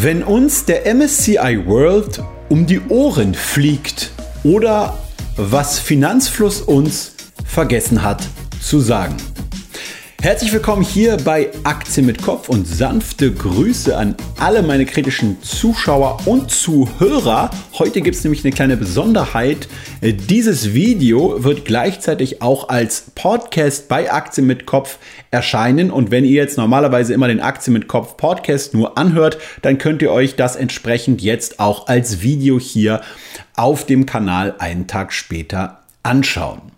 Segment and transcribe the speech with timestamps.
[0.00, 4.12] Wenn uns der MSCI World um die Ohren fliegt
[4.44, 4.96] oder
[5.36, 7.14] was Finanzfluss uns
[7.44, 8.24] vergessen hat
[8.62, 9.16] zu sagen.
[10.20, 16.18] Herzlich willkommen hier bei Aktien mit Kopf und sanfte Grüße an alle meine kritischen Zuschauer
[16.26, 17.50] und Zuhörer.
[17.78, 19.68] Heute gibt es nämlich eine kleine Besonderheit.
[20.02, 24.98] Dieses Video wird gleichzeitig auch als Podcast bei Aktien mit Kopf
[25.30, 25.92] erscheinen.
[25.92, 30.02] Und wenn ihr jetzt normalerweise immer den Aktien mit Kopf Podcast nur anhört, dann könnt
[30.02, 33.02] ihr euch das entsprechend jetzt auch als Video hier
[33.54, 36.72] auf dem Kanal einen Tag später anschauen.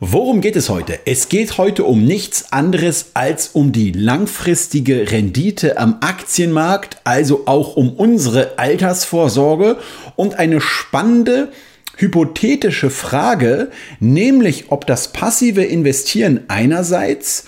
[0.00, 1.00] Worum geht es heute?
[1.06, 7.74] Es geht heute um nichts anderes als um die langfristige Rendite am Aktienmarkt, also auch
[7.74, 9.76] um unsere Altersvorsorge
[10.14, 11.48] und eine spannende
[11.96, 17.46] hypothetische Frage, nämlich ob das passive Investieren einerseits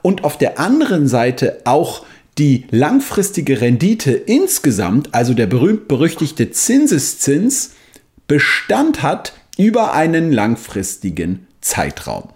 [0.00, 2.06] und auf der anderen Seite auch
[2.38, 7.72] die langfristige Rendite insgesamt, also der berühmt-berüchtigte Zinseszins,
[8.26, 12.28] Bestand hat über einen langfristigen Zeitraum.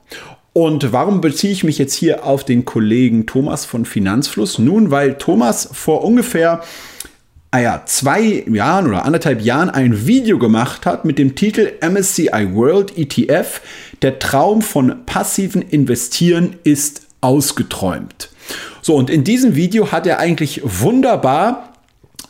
[0.53, 4.58] Und warum beziehe ich mich jetzt hier auf den Kollegen Thomas von Finanzfluss?
[4.58, 6.62] Nun, weil Thomas vor ungefähr
[7.50, 12.48] ah ja, zwei Jahren oder anderthalb Jahren ein Video gemacht hat mit dem Titel MSCI
[12.52, 13.61] World ETF.
[14.02, 18.30] Der Traum von passiven Investieren ist ausgeträumt.
[18.83, 21.73] So, und in diesem Video hat er eigentlich wunderbar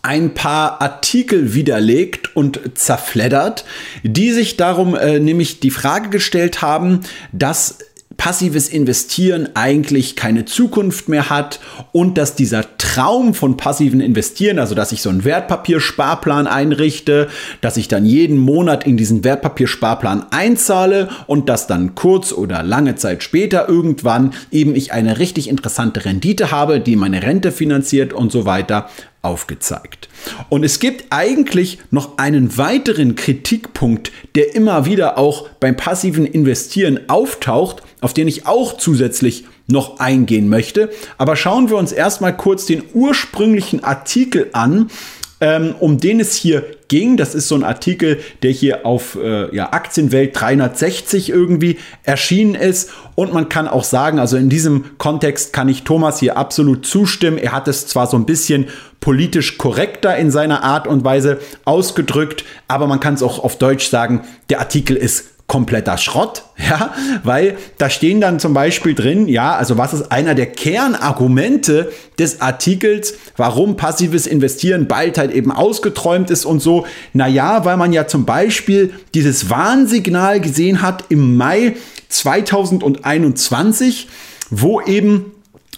[0.04, 3.64] ein paar Artikel widerlegt und zerfleddert,
[4.02, 7.00] die sich darum äh, nämlich die Frage gestellt haben,
[7.32, 7.78] dass
[8.16, 11.60] passives Investieren eigentlich keine Zukunft mehr hat
[11.92, 17.28] und dass dieser Traum von passiven Investieren, also dass ich so einen Wertpapiersparplan einrichte,
[17.60, 22.94] dass ich dann jeden Monat in diesen Wertpapiersparplan einzahle und dass dann kurz oder lange
[22.96, 28.30] Zeit später irgendwann eben ich eine richtig interessante Rendite habe, die meine Rente finanziert und
[28.32, 28.88] so weiter,
[29.24, 30.08] aufgezeigt.
[30.50, 37.00] Und es gibt eigentlich noch einen weiteren Kritikpunkt, der immer wieder auch beim passiven Investieren
[37.08, 40.90] auftaucht, auf den ich auch zusätzlich noch eingehen möchte.
[41.16, 44.90] Aber schauen wir uns erstmal kurz den ursprünglichen Artikel an,
[45.40, 47.16] ähm, um den es hier ging.
[47.16, 52.90] Das ist so ein Artikel, der hier auf äh, ja, Aktienwelt 360 irgendwie erschienen ist.
[53.14, 57.38] Und man kann auch sagen, also in diesem Kontext kann ich Thomas hier absolut zustimmen.
[57.38, 58.66] Er hat es zwar so ein bisschen
[59.00, 63.88] politisch korrekter in seiner Art und Weise ausgedrückt, aber man kann es auch auf Deutsch
[63.88, 66.92] sagen, der Artikel ist kompletter Schrott, ja,
[67.22, 72.40] weil da stehen dann zum Beispiel drin, ja, also was ist einer der Kernargumente des
[72.40, 76.86] Artikels, warum passives Investieren bald halt eben ausgeträumt ist und so.
[77.12, 81.76] Naja, weil man ja zum Beispiel dieses Warnsignal gesehen hat im Mai
[82.08, 84.08] 2021,
[84.50, 85.26] wo eben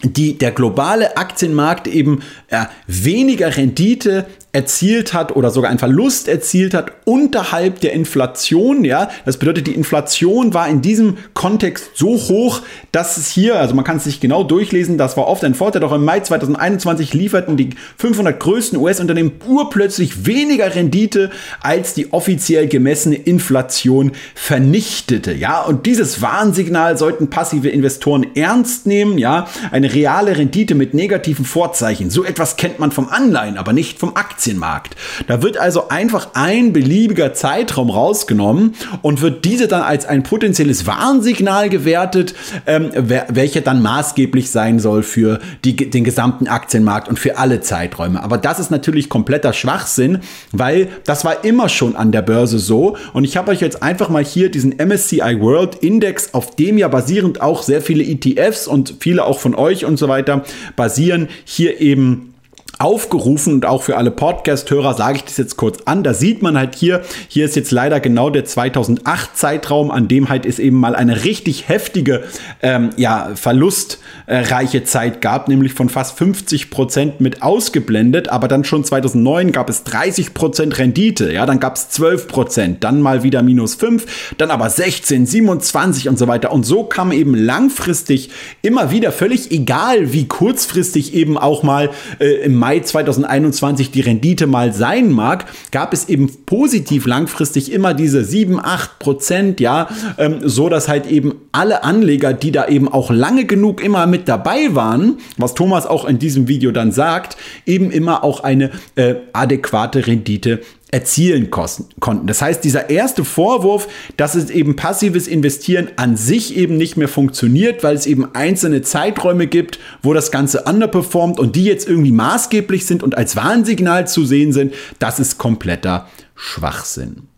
[0.03, 4.25] die, der globale Aktienmarkt eben äh, weniger Rendite
[4.57, 8.87] erzielt hat oder sogar einen Verlust erzielt hat unterhalb der Inflation.
[8.87, 13.75] Ja, das bedeutet, die Inflation war in diesem Kontext so hoch, dass es hier, also
[13.75, 15.83] man kann es sich genau durchlesen, das war oft ein Vorteil.
[15.83, 21.31] Doch im Mai 2021 lieferten die 500 größten US-Unternehmen urplötzlich weniger Rendite,
[21.61, 25.35] als die offiziell gemessene Inflation vernichtete.
[25.35, 29.19] Ja, und dieses Warnsignal sollten passive Investoren ernst nehmen.
[29.19, 32.09] Ja, eine reale Rendite mit negativen Vorzeichen.
[32.09, 34.46] So etwas kennt man vom Anleihen, aber nicht vom Aktien.
[34.47, 34.95] Aktienmarkt.
[35.27, 40.87] Da wird also einfach ein beliebiger Zeitraum rausgenommen und wird diese dann als ein potenzielles
[40.87, 42.35] Warnsignal gewertet,
[42.67, 48.23] ähm, welcher dann maßgeblich sein soll für die, den gesamten Aktienmarkt und für alle Zeiträume.
[48.23, 50.21] Aber das ist natürlich kompletter Schwachsinn,
[50.53, 52.97] weil das war immer schon an der Börse so.
[53.13, 56.87] Und ich habe euch jetzt einfach mal hier diesen MSCI World Index, auf dem ja
[56.87, 60.45] basierend auch sehr viele ETFs und viele auch von euch und so weiter
[60.77, 62.36] basieren, hier eben
[62.79, 66.03] aufgerufen und auch für alle Podcast-Hörer sage ich das jetzt kurz an.
[66.03, 70.29] Da sieht man halt hier, hier ist jetzt leider genau der 2008 Zeitraum, an dem
[70.29, 72.25] halt es eben mal eine richtig heftige,
[72.63, 78.85] ähm, ja, verlustreiche Zeit gab, nämlich von fast 50 Prozent mit ausgeblendet, aber dann schon
[78.85, 83.43] 2009 gab es 30 Prozent Rendite, ja, dann gab es 12 Prozent, dann mal wieder
[83.43, 88.31] minus 5, dann aber 16, 27 und so weiter und so kam eben langfristig
[88.61, 91.91] immer wieder völlig egal, wie kurzfristig eben auch mal
[92.21, 97.95] äh, im Mai 2021 die Rendite mal sein mag, gab es eben positiv langfristig immer
[97.95, 102.89] diese 7, 8 Prozent, ja, ähm, so dass halt eben alle Anleger, die da eben
[102.89, 107.37] auch lange genug immer mit dabei waren, was Thomas auch in diesem Video dann sagt,
[107.67, 110.61] eben immer auch eine äh, adäquate Rendite
[110.93, 112.27] erzielen konnten.
[112.27, 117.09] Das heißt, dieser erste Vorwurf, dass es eben passives Investieren an sich eben nicht mehr
[117.09, 122.13] funktioniert, weil es eben einzelne Zeiträume gibt, wo das Ganze underperformt und die jetzt irgendwie
[122.13, 127.29] maßgeblich sind und als Warnsignal zu sehen sind, das ist kompletter Schwachsinn.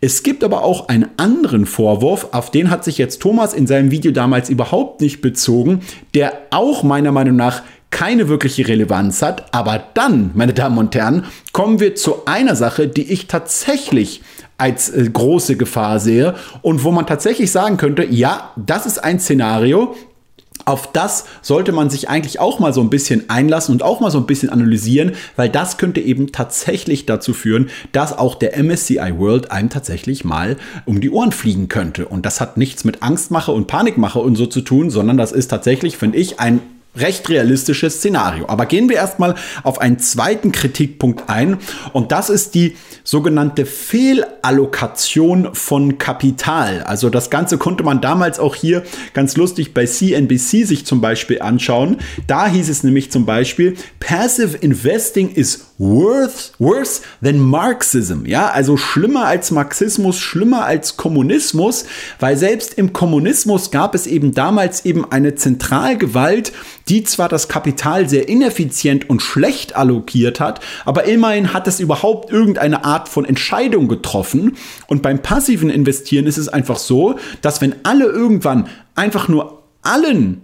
[0.00, 3.90] Es gibt aber auch einen anderen Vorwurf, auf den hat sich jetzt Thomas in seinem
[3.90, 5.80] Video damals überhaupt nicht bezogen,
[6.14, 9.52] der auch meiner Meinung nach keine wirkliche Relevanz hat.
[9.54, 14.22] Aber dann, meine Damen und Herren, kommen wir zu einer Sache, die ich tatsächlich
[14.58, 19.20] als äh, große Gefahr sehe und wo man tatsächlich sagen könnte, ja, das ist ein
[19.20, 19.94] Szenario,
[20.64, 24.10] auf das sollte man sich eigentlich auch mal so ein bisschen einlassen und auch mal
[24.10, 29.14] so ein bisschen analysieren, weil das könnte eben tatsächlich dazu führen, dass auch der MSCI
[29.16, 32.06] World einem tatsächlich mal um die Ohren fliegen könnte.
[32.06, 35.48] Und das hat nichts mit Angstmache und Panikmache und so zu tun, sondern das ist
[35.48, 36.60] tatsächlich, finde ich, ein
[36.96, 38.48] recht realistisches Szenario.
[38.48, 41.58] Aber gehen wir erstmal auf einen zweiten Kritikpunkt ein
[41.92, 46.82] und das ist die sogenannte Fehlallokation von Kapital.
[46.82, 48.82] Also das Ganze konnte man damals auch hier
[49.14, 51.98] ganz lustig bei CNBC sich zum Beispiel anschauen.
[52.26, 58.26] Da hieß es nämlich zum Beispiel, Passive Investing is worse, worse than Marxism.
[58.26, 61.84] Ja, also schlimmer als Marxismus, schlimmer als Kommunismus,
[62.18, 66.52] weil selbst im Kommunismus gab es eben damals eben eine Zentralgewalt,
[66.88, 72.30] die zwar das Kapital sehr ineffizient und schlecht allokiert hat, aber immerhin hat es überhaupt
[72.30, 74.56] irgendeine Art von Entscheidung getroffen.
[74.88, 80.42] Und beim passiven Investieren ist es einfach so, dass wenn alle irgendwann einfach nur allen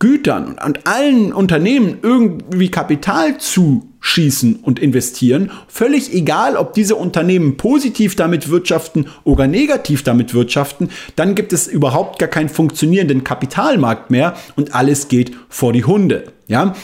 [0.00, 8.16] Gütern und allen Unternehmen irgendwie Kapital zuschießen und investieren, völlig egal, ob diese Unternehmen positiv
[8.16, 14.34] damit wirtschaften oder negativ damit wirtschaften, dann gibt es überhaupt gar keinen funktionierenden Kapitalmarkt mehr
[14.56, 16.32] und alles geht vor die Hunde.
[16.48, 16.74] Ja,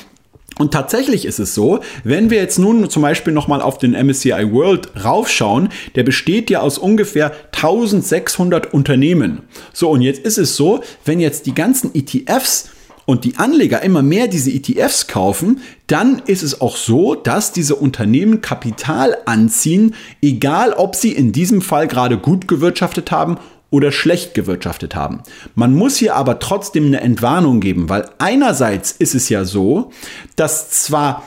[0.59, 4.53] und tatsächlich ist es so, wenn wir jetzt nun zum Beispiel nochmal auf den MSCI
[4.53, 9.43] World raufschauen, der besteht ja aus ungefähr 1600 Unternehmen.
[9.73, 12.71] So, und jetzt ist es so, wenn jetzt die ganzen ETFs
[13.06, 17.76] und die Anleger immer mehr diese ETFs kaufen, dann ist es auch so, dass diese
[17.76, 23.38] Unternehmen Kapital anziehen, egal ob sie in diesem Fall gerade gut gewirtschaftet haben
[23.70, 25.23] oder schlecht gewirtschaftet haben.
[25.55, 29.93] Man muss hier aber trotzdem eine Entwarnung geben, weil einerseits ist es ja so,
[30.35, 31.25] dass zwar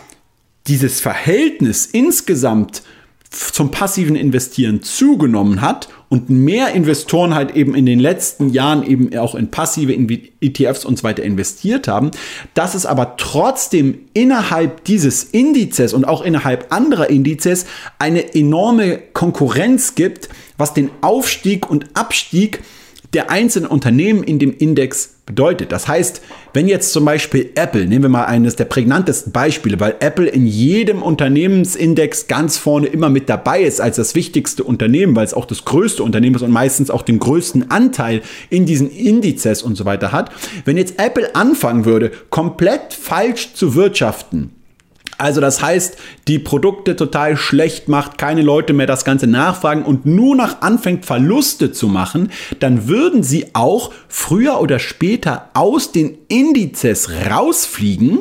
[0.67, 2.83] dieses Verhältnis insgesamt
[3.29, 9.15] zum passiven Investieren zugenommen hat und mehr Investoren halt eben in den letzten Jahren eben
[9.17, 9.93] auch in passive
[10.41, 12.11] ETFs und so weiter investiert haben,
[12.55, 17.65] dass es aber trotzdem innerhalb dieses Indizes und auch innerhalb anderer Indizes
[17.99, 22.61] eine enorme Konkurrenz gibt, was den Aufstieg und Abstieg
[23.13, 25.71] der einzelnen Unternehmen in dem Index bedeutet.
[25.71, 26.21] Das heißt,
[26.53, 30.45] wenn jetzt zum Beispiel Apple, nehmen wir mal eines der prägnantesten Beispiele, weil Apple in
[30.45, 35.45] jedem Unternehmensindex ganz vorne immer mit dabei ist als das wichtigste Unternehmen, weil es auch
[35.45, 39.85] das größte Unternehmen ist und meistens auch den größten Anteil in diesen Indizes und so
[39.85, 40.31] weiter hat.
[40.65, 44.51] Wenn jetzt Apple anfangen würde, komplett falsch zu wirtschaften,
[45.19, 45.97] also das heißt,
[46.29, 51.05] die Produkte total schlecht macht, keine Leute mehr das Ganze nachfragen und nur noch anfängt
[51.05, 58.19] Verluste zu machen, dann würden sie auch früher oder später aus den Indizes rausfliegen.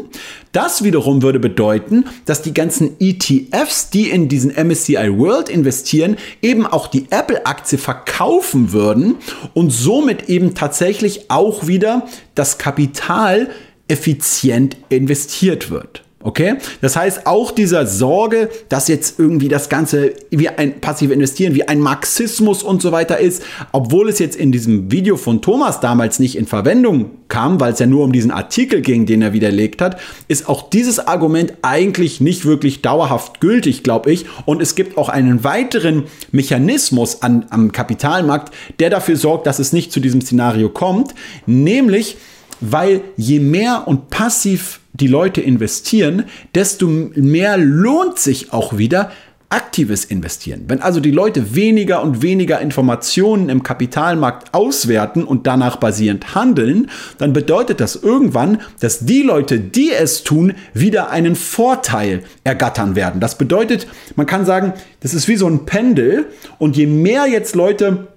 [0.51, 6.67] Das wiederum würde bedeuten, dass die ganzen ETFs, die in diesen MSCI World investieren, eben
[6.67, 9.17] auch die Apple-Aktie verkaufen würden
[9.55, 13.51] und somit eben tatsächlich auch wieder das Kapital
[13.87, 16.03] effizient investiert wird.
[16.21, 16.57] Okay?
[16.81, 21.69] Das heißt, auch dieser Sorge, dass jetzt irgendwie das Ganze wie ein passives Investieren, wie
[21.69, 26.19] ein Marxismus und so weiter ist, obwohl es jetzt in diesem Video von Thomas damals
[26.19, 29.81] nicht in Verwendung kam, weil es ja nur um diesen Artikel ging, den er widerlegt
[29.81, 34.27] hat, ist auch dieses Argument eigentlich nicht wirklich dauerhaft gültig, glaube ich.
[34.45, 39.73] Und es gibt auch einen weiteren Mechanismus an, am Kapitalmarkt, der dafür sorgt, dass es
[39.73, 41.15] nicht zu diesem Szenario kommt,
[41.47, 42.17] nämlich
[42.61, 46.25] weil je mehr und passiv die Leute investieren,
[46.55, 49.11] desto mehr lohnt sich auch wieder
[49.51, 50.65] aktives Investieren.
[50.69, 56.91] Wenn also die Leute weniger und weniger Informationen im Kapitalmarkt auswerten und danach basierend handeln,
[57.17, 63.21] dann bedeutet das irgendwann, dass die Leute, die es tun, wieder einen Vorteil ergattern werden.
[63.23, 63.87] Das bedeutet,
[64.17, 66.27] man kann sagen, das ist wie so ein Pendel
[66.59, 68.09] und je mehr jetzt Leute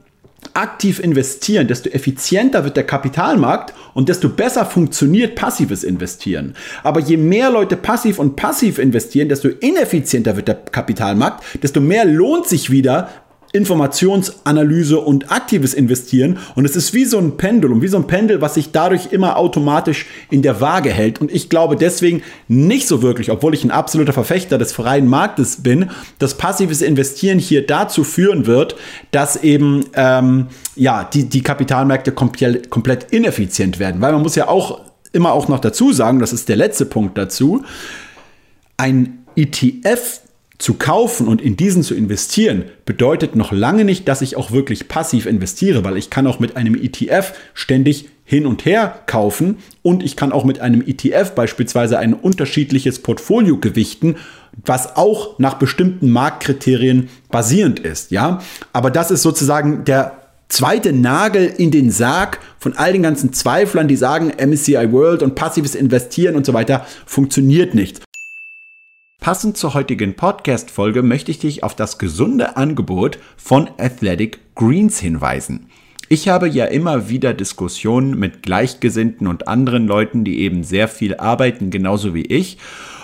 [0.53, 6.55] aktiv investieren, desto effizienter wird der Kapitalmarkt und desto besser funktioniert passives Investieren.
[6.83, 12.05] Aber je mehr Leute passiv und passiv investieren, desto ineffizienter wird der Kapitalmarkt, desto mehr
[12.05, 13.09] lohnt sich wieder
[13.53, 16.39] Informationsanalyse und aktives Investieren.
[16.55, 19.11] Und es ist wie so ein Pendel und wie so ein Pendel, was sich dadurch
[19.11, 21.19] immer automatisch in der Waage hält.
[21.19, 25.63] Und ich glaube deswegen nicht so wirklich, obwohl ich ein absoluter Verfechter des freien Marktes
[25.63, 25.89] bin,
[26.19, 28.75] dass passives Investieren hier dazu führen wird,
[29.11, 34.01] dass eben ähm, ja, die, die Kapitalmärkte komplett, komplett ineffizient werden.
[34.01, 34.81] Weil man muss ja auch
[35.11, 37.63] immer auch noch dazu sagen, das ist der letzte Punkt dazu,
[38.77, 40.21] ein ETF
[40.61, 44.87] zu kaufen und in diesen zu investieren, bedeutet noch lange nicht, dass ich auch wirklich
[44.87, 50.03] passiv investiere, weil ich kann auch mit einem ETF ständig hin und her kaufen und
[50.03, 54.17] ich kann auch mit einem ETF beispielsweise ein unterschiedliches Portfolio gewichten,
[54.63, 58.39] was auch nach bestimmten Marktkriterien basierend ist, ja?
[58.71, 63.87] Aber das ist sozusagen der zweite Nagel in den Sarg von all den ganzen Zweiflern,
[63.87, 68.01] die sagen, MSCI World und passives Investieren und so weiter funktioniert nicht.
[69.21, 75.67] Passend zur heutigen Podcast-Folge möchte ich dich auf das gesunde Angebot von Athletic Greens hinweisen.
[76.09, 81.17] Ich habe ja immer wieder Diskussionen mit Gleichgesinnten und anderen Leuten, die eben sehr viel
[81.17, 82.57] arbeiten, genauso wie ich.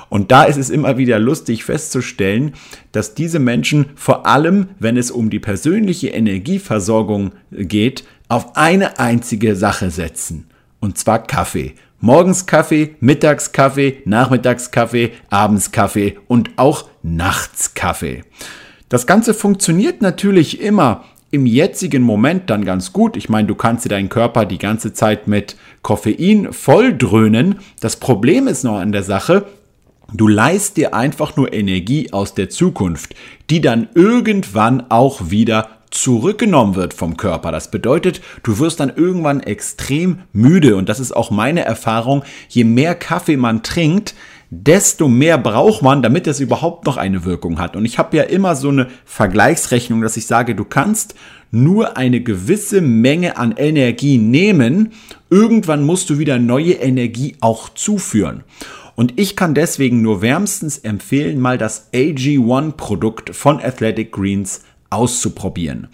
[0.10, 2.54] Und da ist es immer wieder lustig festzustellen,
[2.92, 9.56] dass diese Menschen vor allem, wenn es um die persönliche Energieversorgung geht, auf eine einzige
[9.56, 10.48] Sache setzen.
[10.80, 11.76] Und zwar Kaffee.
[12.00, 18.24] Morgens Kaffee, mittags Kaffee, nachmittags Kaffee, abends Kaffee und auch nachts Kaffee.
[18.88, 23.18] Das Ganze funktioniert natürlich immer im jetzigen Moment dann ganz gut.
[23.18, 27.60] Ich meine, du kannst dir deinen Körper die ganze Zeit mit Koffein volldröhnen.
[27.80, 29.48] Das Problem ist noch an der Sache,
[30.14, 33.16] du leist dir einfach nur Energie aus der Zukunft,
[33.50, 37.52] die dann irgendwann auch wieder zurückgenommen wird vom Körper.
[37.52, 42.24] Das bedeutet, du wirst dann irgendwann extrem müde und das ist auch meine Erfahrung.
[42.50, 44.16] Je mehr Kaffee man trinkt,
[44.50, 47.76] desto mehr braucht man, damit es überhaupt noch eine Wirkung hat.
[47.76, 51.16] Und ich habe ja immer so eine Vergleichsrechnung, dass ich sage, du kannst
[51.52, 54.94] nur eine gewisse Menge an Energie nehmen,
[55.30, 58.44] irgendwann musst du wieder neue Energie auch zuführen.
[58.96, 65.88] Und ich kann deswegen nur wärmstens empfehlen, mal das AG1 Produkt von Athletic Greens auszuprobieren.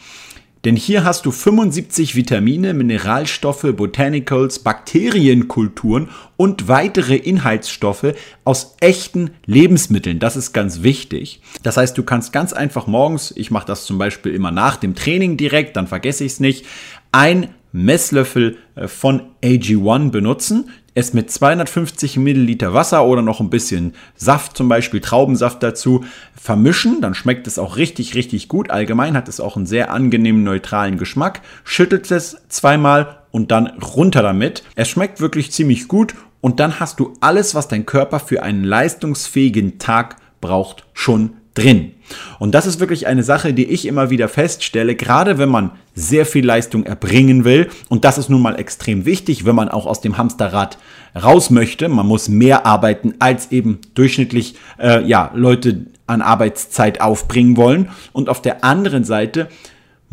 [0.65, 6.07] Denn hier hast du 75 Vitamine, Mineralstoffe, Botanicals, Bakterienkulturen
[6.37, 8.13] und weitere Inhaltsstoffe
[8.45, 10.19] aus echten Lebensmitteln.
[10.19, 11.41] Das ist ganz wichtig.
[11.63, 14.95] Das heißt, du kannst ganz einfach morgens, ich mache das zum Beispiel immer nach dem
[14.95, 16.65] Training direkt, dann vergesse ich es nicht,
[17.11, 23.93] ein Messlöffel äh, von AG1 benutzen es mit 250 Milliliter Wasser oder noch ein bisschen
[24.15, 26.05] Saft, zum Beispiel Traubensaft dazu,
[26.39, 27.01] vermischen.
[27.01, 28.69] Dann schmeckt es auch richtig, richtig gut.
[28.69, 31.41] Allgemein hat es auch einen sehr angenehmen, neutralen Geschmack.
[31.63, 34.63] Schüttelt es zweimal und dann runter damit.
[34.75, 38.63] Es schmeckt wirklich ziemlich gut und dann hast du alles, was dein Körper für einen
[38.63, 41.93] leistungsfähigen Tag braucht, schon drin.
[42.39, 46.25] Und das ist wirklich eine Sache, die ich immer wieder feststelle, gerade wenn man sehr
[46.25, 47.69] viel Leistung erbringen will.
[47.89, 50.77] Und das ist nun mal extrem wichtig, wenn man auch aus dem Hamsterrad
[51.21, 51.89] raus möchte.
[51.89, 57.89] Man muss mehr arbeiten, als eben durchschnittlich äh, ja, Leute an Arbeitszeit aufbringen wollen.
[58.11, 59.47] Und auf der anderen Seite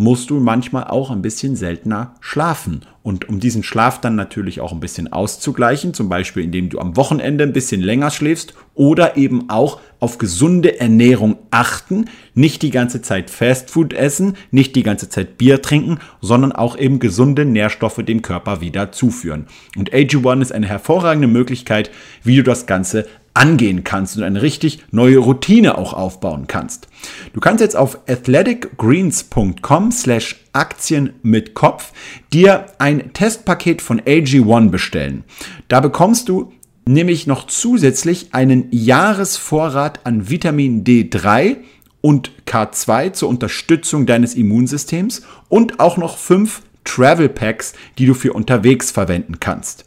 [0.01, 2.87] musst du manchmal auch ein bisschen seltener schlafen.
[3.03, 6.97] Und um diesen Schlaf dann natürlich auch ein bisschen auszugleichen, zum Beispiel indem du am
[6.97, 13.03] Wochenende ein bisschen länger schläfst oder eben auch auf gesunde Ernährung achten, nicht die ganze
[13.03, 18.23] Zeit Fastfood essen, nicht die ganze Zeit Bier trinken, sondern auch eben gesunde Nährstoffe dem
[18.23, 19.47] Körper wieder zuführen.
[19.77, 21.91] Und AG1 ist eine hervorragende Möglichkeit,
[22.23, 23.07] wie du das Ganze
[23.41, 26.89] angehen kannst und eine richtig neue Routine auch aufbauen kannst.
[27.33, 31.93] Du kannst jetzt auf athleticgreens.com slash Aktien mit Kopf
[32.35, 35.25] dir ein Testpaket von AG1 bestellen.
[35.69, 36.53] Da bekommst du
[36.87, 41.57] nämlich noch zusätzlich einen Jahresvorrat an Vitamin D3
[42.03, 48.33] und K2 zur Unterstützung deines Immunsystems und auch noch fünf Travel Packs, die du für
[48.33, 49.85] unterwegs verwenden kannst.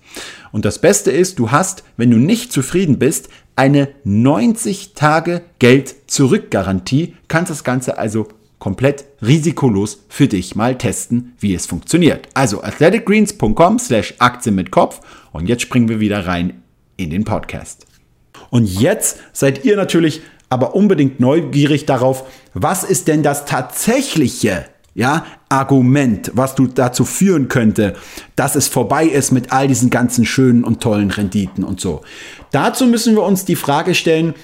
[0.52, 5.96] Und das Beste ist, du hast, wenn du nicht zufrieden bist, eine 90 Tage Geld
[6.08, 8.28] zurück Garantie, kannst das Ganze also
[8.60, 12.30] komplett risikolos für dich mal testen, wie es funktioniert.
[12.34, 16.64] Also athleticgreens.com slash Aktien mit Kopf und jetzt springen wir wieder rein
[16.96, 17.86] in den Podcast.
[18.50, 24.66] Und jetzt seid ihr natürlich aber unbedingt neugierig darauf, was ist denn das tatsächliche
[24.96, 27.96] ja, Argument, was du dazu führen könnte,
[28.36, 32.02] dass es vorbei ist mit all diesen ganzen schönen und tollen Renditen und so.
[32.52, 34.36] Dazu müssen wir uns die Frage stellen,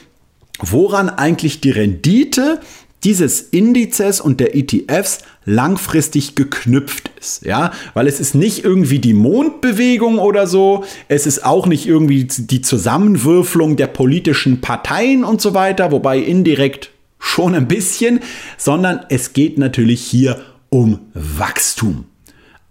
[0.60, 2.60] woran eigentlich die Rendite
[3.04, 9.14] dieses Indizes und der ETFs langfristig geknüpft ist, ja, weil es ist nicht irgendwie die
[9.14, 15.54] Mondbewegung oder so, es ist auch nicht irgendwie die Zusammenwürfelung der politischen Parteien und so
[15.54, 18.22] weiter, wobei indirekt schon ein bisschen,
[18.58, 22.06] sondern es geht natürlich hier um Wachstum.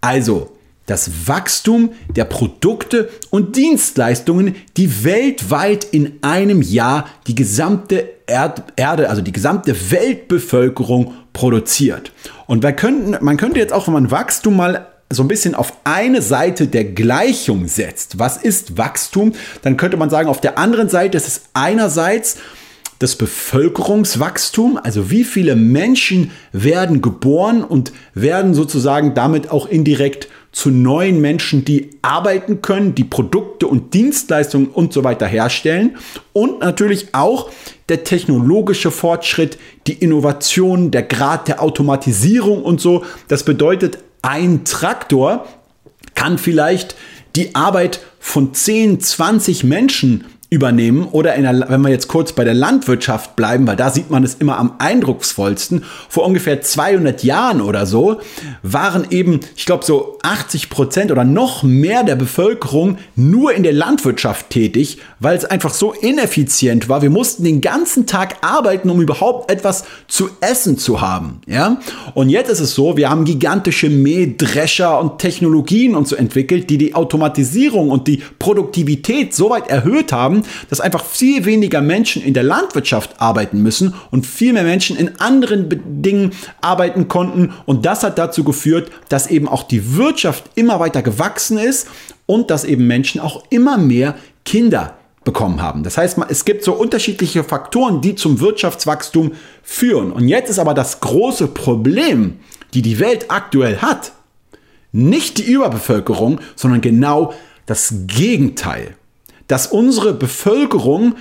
[0.00, 0.52] Also
[0.86, 9.20] das Wachstum der Produkte und Dienstleistungen, die weltweit in einem Jahr die gesamte Erde, also
[9.20, 12.12] die gesamte Weltbevölkerung produziert.
[12.46, 15.72] Und wir könnten, man könnte jetzt auch, wenn man Wachstum mal so ein bisschen auf
[15.84, 20.88] eine Seite der Gleichung setzt, was ist Wachstum, dann könnte man sagen, auf der anderen
[20.88, 22.38] Seite ist es einerseits
[22.98, 30.70] das Bevölkerungswachstum, also wie viele Menschen werden geboren und werden sozusagen damit auch indirekt zu
[30.70, 35.96] neuen Menschen, die arbeiten können, die Produkte und Dienstleistungen und so weiter herstellen
[36.32, 37.50] und natürlich auch
[37.88, 43.04] der technologische Fortschritt, die Innovation, der Grad der Automatisierung und so.
[43.28, 45.46] Das bedeutet, ein Traktor
[46.14, 46.96] kann vielleicht
[47.36, 52.54] die Arbeit von 10, 20 Menschen übernehmen oder der, wenn wir jetzt kurz bei der
[52.54, 57.84] Landwirtschaft bleiben, weil da sieht man es immer am eindrucksvollsten, vor ungefähr 200 Jahren oder
[57.84, 58.20] so
[58.62, 63.74] waren eben, ich glaube so 80 Prozent oder noch mehr der Bevölkerung nur in der
[63.74, 67.02] Landwirtschaft tätig, weil es einfach so ineffizient war.
[67.02, 71.78] Wir mussten den ganzen Tag arbeiten, um überhaupt etwas zu essen zu haben, ja?
[72.14, 76.78] Und jetzt ist es so, wir haben gigantische Mähdrescher und Technologien und so entwickelt, die
[76.78, 82.22] die Automatisierung und die Produktivität so weit erhöht haben, haben, dass einfach viel weniger Menschen
[82.22, 85.68] in der Landwirtschaft arbeiten müssen und viel mehr Menschen in anderen
[86.02, 87.52] Dingen arbeiten konnten.
[87.66, 91.88] Und das hat dazu geführt, dass eben auch die Wirtschaft immer weiter gewachsen ist
[92.26, 94.14] und dass eben Menschen auch immer mehr
[94.44, 95.82] Kinder bekommen haben.
[95.82, 100.12] Das heißt, es gibt so unterschiedliche Faktoren, die zum Wirtschaftswachstum führen.
[100.12, 102.38] Und jetzt ist aber das große Problem,
[102.74, 104.12] die die Welt aktuell hat,
[104.90, 107.34] nicht die Überbevölkerung, sondern genau
[107.66, 108.96] das Gegenteil
[109.48, 111.16] dass unsere Bevölkerung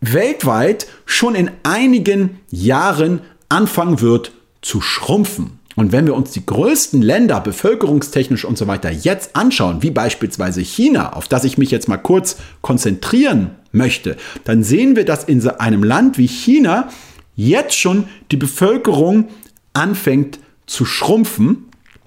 [0.00, 5.58] weltweit schon in einigen Jahren anfangen wird zu schrumpfen.
[5.76, 10.62] Und wenn wir uns die größten Länder bevölkerungstechnisch und so weiter jetzt anschauen, wie beispielsweise
[10.62, 15.46] China, auf das ich mich jetzt mal kurz konzentrieren möchte, dann sehen wir, dass in
[15.48, 16.88] einem Land wie China
[17.36, 19.28] jetzt schon die Bevölkerung
[19.74, 21.66] anfängt zu schrumpfen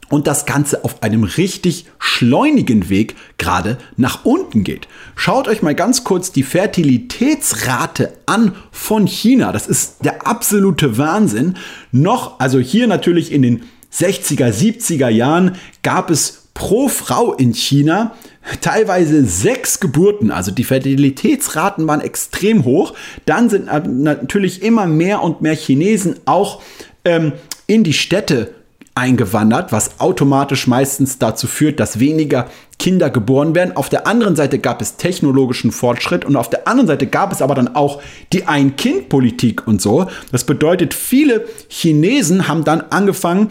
[0.10, 4.88] und das Ganze auf einem richtig schleunigen Weg gerade nach unten geht.
[5.16, 9.52] Schaut euch mal ganz kurz die Fertilitätsrate an von China.
[9.52, 11.56] Das ist der absolute Wahnsinn.
[11.92, 18.16] Noch, also hier natürlich in den 60er, 70er Jahren gab es pro Frau in China
[18.62, 20.32] teilweise sechs Geburten.
[20.32, 22.94] Also die Fertilitätsraten waren extrem hoch.
[23.26, 26.62] Dann sind natürlich immer mehr und mehr Chinesen auch
[27.06, 27.34] ähm,
[27.68, 28.54] in die Städte
[29.00, 33.78] eingewandert, was automatisch meistens dazu führt, dass weniger Kinder geboren werden.
[33.78, 37.42] Auf der anderen Seite gab es technologischen Fortschritt und auf der anderen Seite gab es
[37.42, 38.02] aber dann auch
[38.34, 40.08] die Ein-Kind-Politik und so.
[40.34, 43.50] Das bedeutet, viele Chinesen haben dann angefangen,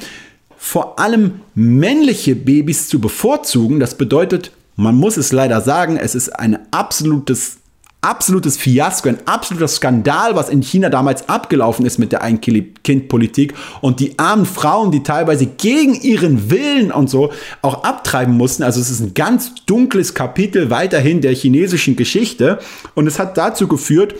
[0.58, 3.80] vor allem männliche Babys zu bevorzugen.
[3.80, 7.58] Das bedeutet, man muss es leider sagen, es ist ein absolutes
[8.00, 14.00] absolutes Fiasko, ein absoluter Skandal, was in China damals abgelaufen ist mit der Ein-Kind-Politik und
[14.00, 18.62] die armen Frauen, die teilweise gegen ihren Willen und so auch abtreiben mussten.
[18.62, 22.60] Also es ist ein ganz dunkles Kapitel weiterhin der chinesischen Geschichte
[22.94, 24.14] und es hat dazu geführt,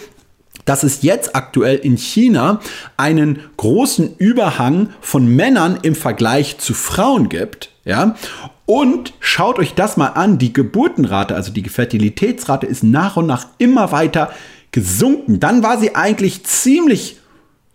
[0.64, 2.60] dass es jetzt aktuell in China
[2.96, 7.70] einen großen Überhang von Männern im Vergleich zu Frauen gibt.
[7.88, 8.16] Ja,
[8.66, 13.46] und schaut euch das mal an, die Geburtenrate, also die Fertilitätsrate ist nach und nach
[13.56, 14.30] immer weiter
[14.72, 15.40] gesunken.
[15.40, 17.16] Dann war sie eigentlich ziemlich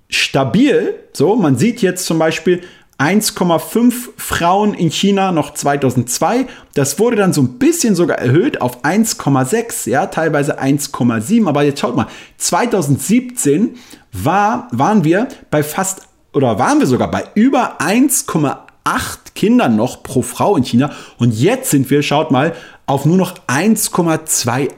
[0.10, 0.94] stabil.
[1.14, 2.62] So, man sieht jetzt zum Beispiel
[3.00, 6.46] 1,5 Frauen in China noch 2002.
[6.76, 11.48] Das wurde dann so ein bisschen sogar erhöht auf 1,6, ja, teilweise 1,7.
[11.48, 12.06] Aber jetzt schaut mal,
[12.38, 13.78] 2017
[14.12, 20.04] war, waren wir bei fast oder waren wir sogar bei über 1,8 acht Kindern noch
[20.04, 20.92] pro Frau in China.
[21.18, 22.54] Und jetzt sind wir, schaut mal,
[22.86, 24.78] auf nur noch 1,28.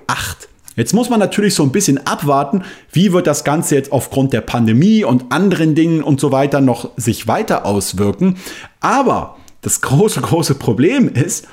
[0.76, 4.42] Jetzt muss man natürlich so ein bisschen abwarten, wie wird das Ganze jetzt aufgrund der
[4.42, 8.38] Pandemie und anderen Dingen und so weiter noch sich weiter auswirken.
[8.82, 11.48] Aber das große, große Problem ist,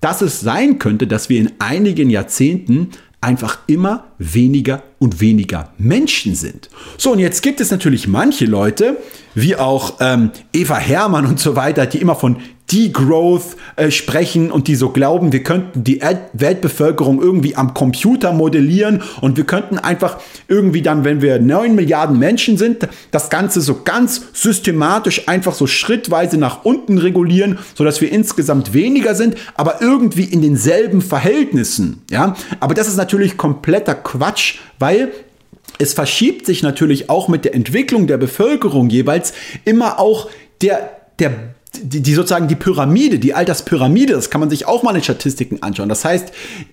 [0.00, 2.90] dass es sein könnte, dass wir in einigen Jahrzehnten
[3.24, 6.68] einfach immer weniger und weniger Menschen sind.
[6.98, 8.98] So, und jetzt gibt es natürlich manche Leute,
[9.34, 12.36] wie auch ähm, Eva Hermann und so weiter, die immer von
[12.72, 16.00] Degrowth äh, sprechen und die so glauben, wir könnten die
[16.32, 22.18] Weltbevölkerung irgendwie am Computer modellieren und wir könnten einfach irgendwie dann, wenn wir 9 Milliarden
[22.18, 28.10] Menschen sind, das Ganze so ganz systematisch einfach so schrittweise nach unten regulieren, sodass wir
[28.10, 32.02] insgesamt weniger sind, aber irgendwie in denselben Verhältnissen.
[32.10, 32.34] Ja?
[32.60, 35.12] Aber das ist natürlich kompletter Quatsch, weil
[35.78, 40.28] es verschiebt sich natürlich auch mit der Entwicklung der Bevölkerung jeweils immer auch
[40.62, 41.32] der, der
[41.82, 45.62] die, die, sozusagen die Pyramide, die Alterspyramide, das kann man sich auch mal in Statistiken
[45.62, 45.88] anschauen.
[45.88, 46.32] Das heißt,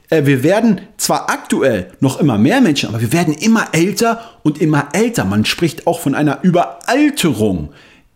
[0.09, 4.61] äh, wir werden zwar aktuell noch immer mehr Menschen, aber wir werden immer älter und
[4.61, 5.25] immer älter.
[5.25, 7.69] Man spricht auch von einer Überalterung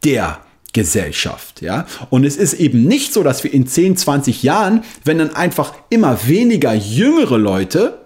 [0.03, 0.39] der
[0.73, 1.85] Gesellschaft, ja.
[2.09, 5.73] Und es ist eben nicht so, dass wir in 10, 20 Jahren, wenn dann einfach
[5.89, 8.04] immer weniger jüngere Leute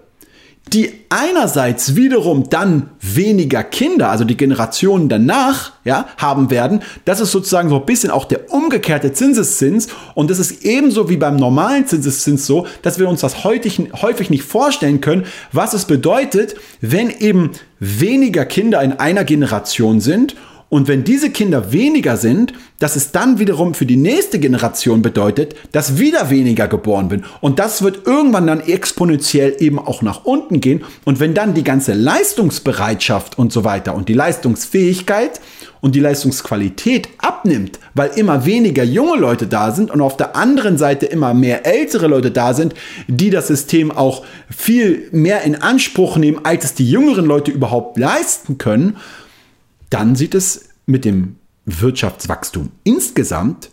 [0.68, 6.82] die einerseits wiederum dann weniger Kinder, also die Generationen danach, ja, haben werden.
[7.04, 9.88] Das ist sozusagen so ein bisschen auch der umgekehrte Zinseszins.
[10.14, 14.30] Und das ist ebenso wie beim normalen Zinseszins so, dass wir uns das häufig, häufig
[14.30, 20.36] nicht vorstellen können, was es bedeutet, wenn eben weniger Kinder in einer Generation sind
[20.70, 25.56] und wenn diese Kinder weniger sind, dass es dann wiederum für die nächste Generation bedeutet,
[25.72, 27.24] dass wieder weniger geboren wird.
[27.40, 30.84] Und das wird irgendwann dann exponentiell eben auch nach unten gehen.
[31.04, 35.40] Und wenn dann die ganze Leistungsbereitschaft und so weiter und die Leistungsfähigkeit
[35.80, 40.78] und die Leistungsqualität abnimmt, weil immer weniger junge Leute da sind und auf der anderen
[40.78, 42.74] Seite immer mehr ältere Leute da sind,
[43.08, 47.98] die das System auch viel mehr in Anspruch nehmen, als es die jüngeren Leute überhaupt
[47.98, 48.96] leisten können,
[49.90, 53.70] dann sieht es mit dem Wirtschaftswachstum insgesamt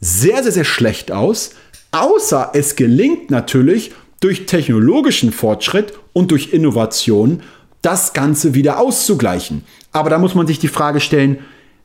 [0.00, 1.50] sehr, sehr, sehr schlecht aus,
[1.90, 7.42] außer es gelingt natürlich durch technologischen Fortschritt und durch Innovation
[7.82, 9.64] das Ganze wieder auszugleichen.
[9.92, 11.38] Aber da muss man sich die Frage stellen,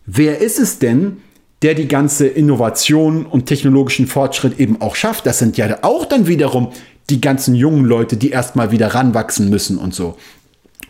[0.05, 1.17] wer ist es denn,
[1.61, 5.25] der die ganze Innovation und technologischen Fortschritt eben auch schafft?
[5.25, 6.71] Das sind ja auch dann wiederum
[7.09, 10.17] die ganzen jungen Leute, die erstmal wieder ranwachsen müssen und so.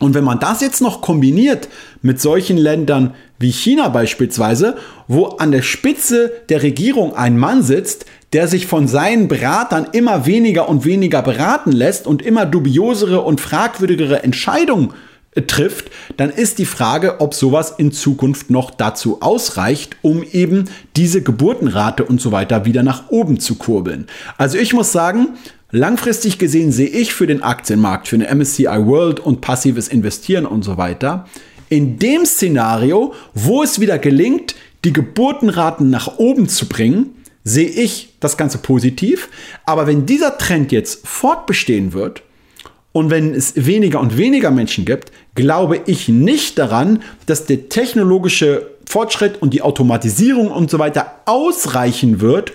[0.02, 1.68] Und wenn man das jetzt noch kombiniert
[2.02, 8.06] mit solchen Ländern wie China beispielsweise, wo an der Spitze der Regierung ein Mann sitzt,
[8.32, 13.40] der sich von seinen Beratern immer weniger und weniger beraten lässt und immer dubiosere und
[13.40, 14.92] fragwürdigere Entscheidungen
[15.36, 20.64] äh, trifft, dann ist die Frage, ob sowas in Zukunft noch dazu ausreicht, um eben
[20.96, 24.08] diese Geburtenrate und so weiter wieder nach oben zu kurbeln.
[24.36, 25.28] Also ich muss sagen,
[25.74, 30.62] Langfristig gesehen sehe ich für den Aktienmarkt, für eine MSCI World und passives Investieren und
[30.62, 31.26] so weiter,
[31.70, 34.54] in dem Szenario, wo es wieder gelingt,
[34.84, 39.30] die Geburtenraten nach oben zu bringen, sehe ich das Ganze positiv.
[39.64, 42.22] Aber wenn dieser Trend jetzt fortbestehen wird
[42.92, 48.66] und wenn es weniger und weniger Menschen gibt, glaube ich nicht daran, dass der technologische
[48.84, 52.52] Fortschritt und die Automatisierung und so weiter ausreichen wird,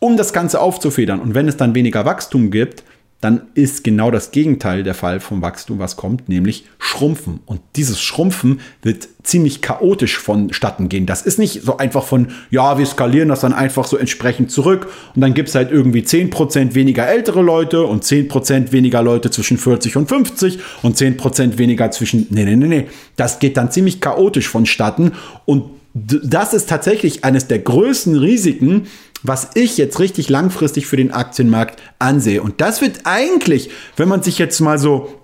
[0.00, 1.20] um das Ganze aufzufedern.
[1.20, 2.82] Und wenn es dann weniger Wachstum gibt,
[3.20, 7.40] dann ist genau das Gegenteil der Fall vom Wachstum, was kommt, nämlich Schrumpfen.
[7.44, 11.04] Und dieses Schrumpfen wird ziemlich chaotisch vonstatten gehen.
[11.04, 14.88] Das ist nicht so einfach von, ja, wir skalieren das dann einfach so entsprechend zurück
[15.14, 19.58] und dann gibt es halt irgendwie 10% weniger ältere Leute und 10% weniger Leute zwischen
[19.58, 22.86] 40 und 50 und 10% weniger zwischen, nee, nee, nee, nee.
[23.16, 25.12] Das geht dann ziemlich chaotisch vonstatten
[25.44, 28.86] und das ist tatsächlich eines der größten Risiken,
[29.22, 32.42] was ich jetzt richtig langfristig für den Aktienmarkt ansehe.
[32.42, 35.20] Und das wird eigentlich, wenn man sich jetzt mal so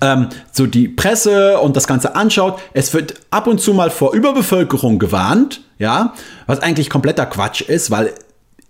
[0.00, 4.14] ähm, so die Presse und das Ganze anschaut, es wird ab und zu mal vor
[4.14, 6.14] Überbevölkerung gewarnt, ja,
[6.46, 8.12] was eigentlich kompletter Quatsch ist, weil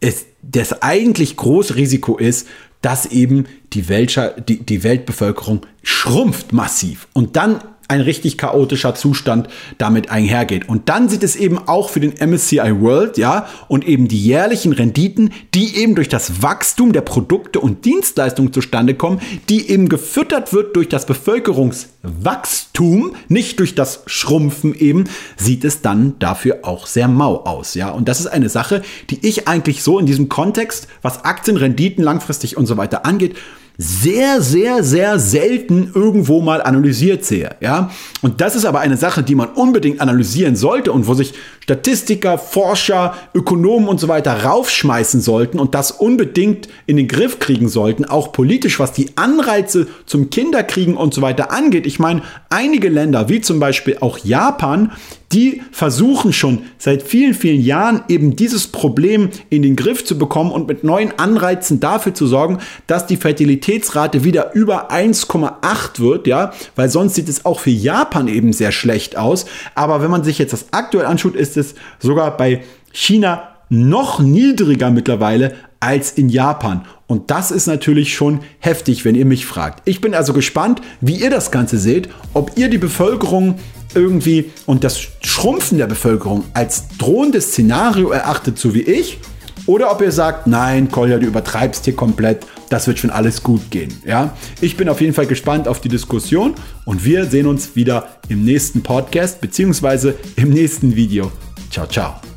[0.00, 2.48] es das eigentlich große Risiko ist,
[2.82, 7.06] dass eben die, Weltscher, die, die Weltbevölkerung schrumpft massiv.
[7.12, 10.68] Und dann ein richtig chaotischer Zustand damit einhergeht.
[10.68, 14.72] Und dann sieht es eben auch für den MSCI World, ja, und eben die jährlichen
[14.72, 20.52] Renditen, die eben durch das Wachstum der Produkte und Dienstleistungen zustande kommen, die eben gefüttert
[20.52, 25.04] wird durch das Bevölkerungswachstum, nicht durch das Schrumpfen eben,
[25.36, 27.90] sieht es dann dafür auch sehr mau aus, ja.
[27.90, 32.56] Und das ist eine Sache, die ich eigentlich so in diesem Kontext, was Aktienrenditen langfristig
[32.56, 33.36] und so weiter angeht,
[33.78, 37.56] sehr, sehr, sehr selten irgendwo mal analysiert sehe.
[37.60, 37.90] Ja?
[38.20, 42.38] Und das ist aber eine Sache, die man unbedingt analysieren sollte und wo sich Statistiker,
[42.38, 48.04] Forscher, Ökonomen und so weiter raufschmeißen sollten und das unbedingt in den Griff kriegen sollten,
[48.04, 51.86] auch politisch, was die Anreize zum Kinderkriegen und so weiter angeht.
[51.86, 54.90] Ich meine, einige Länder, wie zum Beispiel auch Japan,
[55.32, 60.52] die versuchen schon seit vielen, vielen Jahren eben dieses Problem in den Griff zu bekommen
[60.52, 66.52] und mit neuen Anreizen dafür zu sorgen, dass die Fertilitätsrate wieder über 1,8 wird, ja,
[66.76, 69.46] weil sonst sieht es auch für Japan eben sehr schlecht aus.
[69.74, 72.62] Aber wenn man sich jetzt das aktuell anschaut, ist es sogar bei
[72.92, 76.84] China noch niedriger mittlerweile als in Japan.
[77.06, 79.82] Und das ist natürlich schon heftig, wenn ihr mich fragt.
[79.86, 83.58] Ich bin also gespannt, wie ihr das Ganze seht, ob ihr die Bevölkerung
[83.94, 89.18] irgendwie und das Schrumpfen der Bevölkerung als drohendes Szenario erachtet, so wie ich,
[89.66, 93.70] oder ob ihr sagt, nein, Kolja, du übertreibst hier komplett, das wird schon alles gut
[93.70, 93.92] gehen.
[94.04, 94.34] Ja?
[94.60, 98.44] Ich bin auf jeden Fall gespannt auf die Diskussion und wir sehen uns wieder im
[98.44, 100.14] nächsten Podcast bzw.
[100.36, 101.30] im nächsten Video.
[101.70, 102.31] Ciao, ciao.